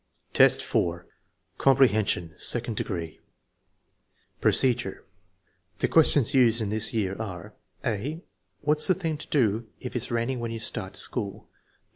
I, 0.39 0.49
4. 0.49 1.05
Comprehension, 1.59 2.33
second 2.37 2.75
degree 2.75 3.19
Procedure. 4.41 5.05
The 5.77 5.87
questions 5.87 6.33
used 6.33 6.59
in 6.59 6.69
this 6.69 6.91
year 6.91 7.15
are: 7.21 7.53
(a)" 7.85 8.23
What 8.61 8.79
9 8.79 8.81
5 8.83 8.87
the 8.87 8.93
thing 8.95 9.17
to 9.19 9.27
do 9.27 9.67
if 9.79 9.95
it 9.95 9.97
is 9.97 10.09
raining 10.09 10.39
when 10.39 10.49
you 10.49 10.57
start 10.57 10.95
to 10.95 10.99
school?" 10.99 11.49